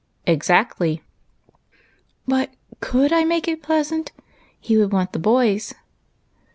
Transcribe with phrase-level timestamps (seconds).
[0.39, 1.03] "Exactly.""
[2.27, 4.11] But could I make it pleasant?
[4.59, 5.75] He would want the boys."